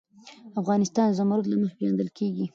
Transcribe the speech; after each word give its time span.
افغانستان 0.61 1.07
د 1.09 1.15
زمرد 1.19 1.45
له 1.49 1.55
مخې 1.61 1.75
پېژندل 1.79 2.09
کېږي. 2.17 2.45